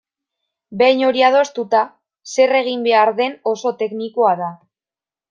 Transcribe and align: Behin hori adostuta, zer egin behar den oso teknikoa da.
Behin 0.81 1.01
hori 1.09 1.21
adostuta, 1.27 1.81
zer 2.37 2.53
egin 2.63 2.87
behar 2.87 3.13
den 3.21 3.37
oso 3.53 3.75
teknikoa 3.83 4.33
da. 4.41 4.49